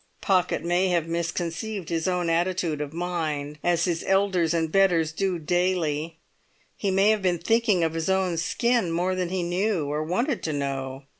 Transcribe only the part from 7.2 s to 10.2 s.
been thinking of his own skin more than he knew, or